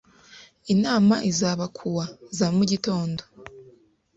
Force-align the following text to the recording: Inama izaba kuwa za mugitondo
Inama 0.73 1.15
izaba 1.31 1.65
kuwa 1.77 2.05
za 2.37 2.47
mugitondo 2.55 3.21